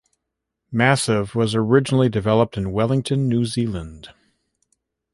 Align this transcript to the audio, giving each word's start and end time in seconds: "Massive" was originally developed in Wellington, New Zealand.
"Massive" 0.71 1.35
was 1.35 1.53
originally 1.53 2.09
developed 2.09 2.57
in 2.57 2.71
Wellington, 2.71 3.29
New 3.29 3.45
Zealand. 3.45 4.09